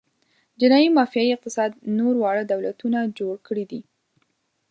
جنايي 0.61 0.87
مافیايي 0.97 1.31
اقتصاد 1.35 1.71
نور 1.97 2.13
واړه 2.19 2.43
دولتونه 2.53 2.99
جوړ 3.17 3.35
کړي 3.47 3.65
دي. 3.71 3.81